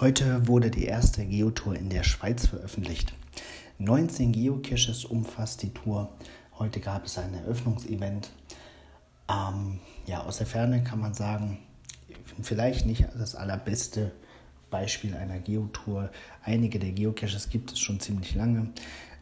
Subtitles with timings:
[0.00, 3.14] Heute wurde die erste Geotour in der Schweiz veröffentlicht.
[3.78, 6.12] 19 Geocaches umfasst die Tour.
[6.56, 8.30] Heute gab es ein Eröffnungsevent.
[9.28, 11.58] Ähm, ja, aus der Ferne kann man sagen,
[12.40, 14.12] vielleicht nicht das allerbeste
[14.70, 16.10] Beispiel einer Geotour.
[16.44, 18.70] Einige der Geocaches gibt es schon ziemlich lange.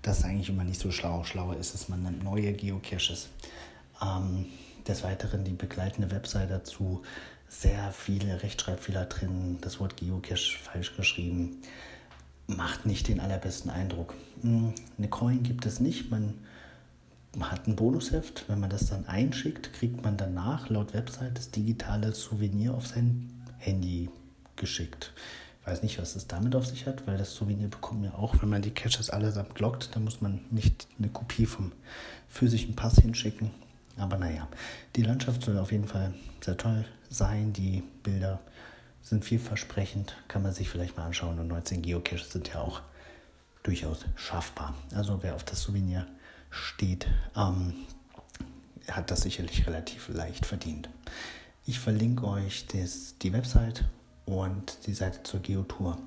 [0.03, 1.25] Das ist eigentlich immer nicht so schlau.
[1.25, 3.31] Schlauer ist es, man nimmt neue Geocaches.
[4.03, 4.45] Ähm,
[4.89, 7.03] des Weiteren die begleitende Website dazu.
[7.49, 11.59] Sehr viele Rechtschreibfehler drin, das Wort Geocache falsch geschrieben.
[12.49, 14.15] Macht nicht den allerbesten Eindruck.
[14.43, 16.11] Hm, eine Coin gibt es nicht.
[16.11, 16.35] Man
[17.41, 18.45] hat ein Bonusheft.
[18.49, 23.31] Wenn man das dann einschickt, kriegt man danach laut Website das digitale Souvenir auf sein
[23.59, 24.11] Handy
[24.57, 25.13] geschickt.
[25.61, 28.17] Ich weiß nicht, was es damit auf sich hat, weil das Souvenir bekommt man ja
[28.17, 29.95] auch, wenn man die Caches allesamt lockt.
[29.95, 31.73] Da muss man nicht eine Kopie vom
[32.29, 33.51] physischen Pass hinschicken.
[33.97, 34.49] Aber naja,
[34.95, 37.53] die Landschaft soll auf jeden Fall sehr toll sein.
[37.53, 38.41] Die Bilder
[39.03, 41.39] sind vielversprechend, kann man sich vielleicht mal anschauen.
[41.39, 42.83] Und 19 Geocaches sind ja auch
[43.63, 44.75] durchaus schaffbar.
[44.95, 46.07] Also wer auf das Souvenir
[46.51, 47.75] steht, ähm,
[48.91, 50.89] hat das sicherlich relativ leicht verdient.
[51.65, 53.85] Ich verlinke euch das, die Website
[54.25, 55.99] und die Seite zur Geotour.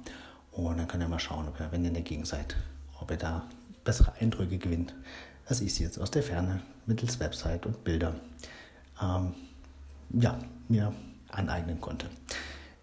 [0.51, 2.55] Und dann könnt ihr mal schauen, ob ihr, wenn ihr in der Gegend seid,
[2.99, 3.45] ob ihr da
[3.83, 4.93] bessere Eindrücke gewinnt,
[5.49, 8.13] als ich sie jetzt aus der Ferne mittels Website und Bilder
[9.01, 9.33] ähm,
[10.11, 10.93] ja, mir
[11.29, 12.07] aneignen konnte.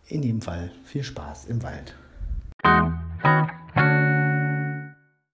[0.09, 1.95] In jedem Fall viel Spaß im Wald.